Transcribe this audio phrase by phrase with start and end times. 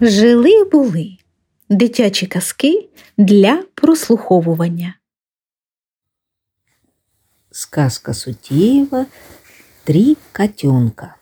[0.00, 1.18] Жили були
[1.68, 4.94] дитячі казки для прослуховування.
[7.50, 9.06] Сказка Сутеева
[9.84, 11.14] «Три котенка».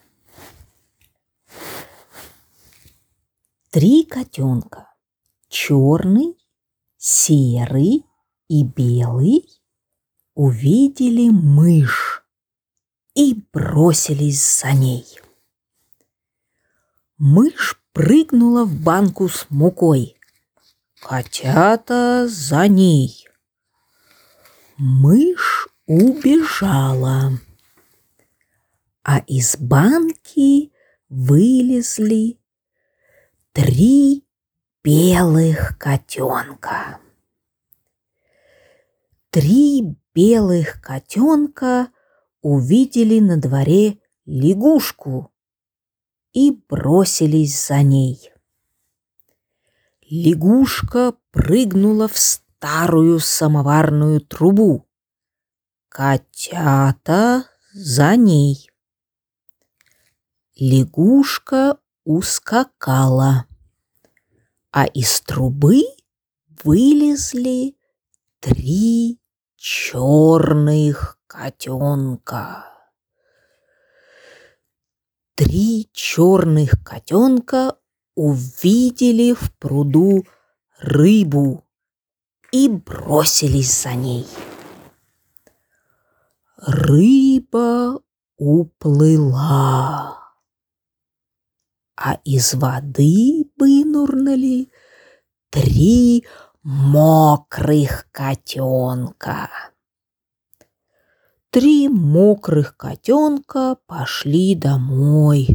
[3.70, 4.93] Три котенка–
[5.48, 6.34] черный,
[6.98, 8.04] серый
[8.48, 9.48] и белый–
[10.34, 12.22] увидели мышь
[13.14, 15.21] и бросились за ней.
[17.18, 20.18] Мышь прыгнула в банку с мукой.
[21.00, 23.27] Котята за ней.
[24.77, 27.32] Мышь убежала.
[29.03, 30.72] А из банки
[31.09, 32.39] вылезли
[33.55, 34.27] три
[34.84, 36.98] белых котенка.
[39.31, 41.89] Три белых котенка
[42.42, 45.33] увидели на дворе лягушку
[46.36, 48.30] и бросились за ней.
[50.02, 54.86] Лягушка прыгнула в старую самоварную трубу.
[55.88, 58.70] Котята за ней.
[60.56, 63.46] Лягушка ускакала,
[64.72, 65.84] а из трубы
[66.62, 67.78] вылезли
[68.40, 69.18] три
[69.56, 72.75] черных котенка.
[75.36, 77.76] Три черных котенка
[78.14, 80.24] увидели в пруду
[80.78, 81.62] рыбу
[82.52, 84.26] и бросились за ней.
[86.56, 88.00] Рыба
[88.38, 90.18] уплыла,
[91.96, 94.70] а из воды вынурнули
[95.50, 96.24] три
[96.62, 99.50] мокрых котенка.
[101.56, 105.48] Три мокрых котенка пошли домой.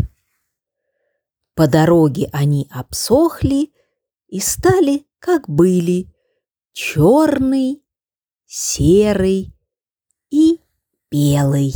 [1.53, 3.71] По дороге они обсохли
[4.25, 6.11] и стали, как были,
[6.73, 7.83] черный,
[8.47, 9.53] серый
[10.31, 10.59] и
[11.11, 11.71] белый.